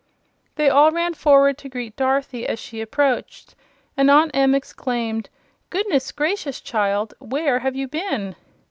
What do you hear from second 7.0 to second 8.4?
Where have you been?"